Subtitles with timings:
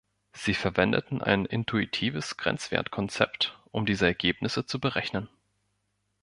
[0.33, 5.29] Sie verwendeten ein intuitives Grenzwertkonzept, um diese Ergebnisse zu berechnen.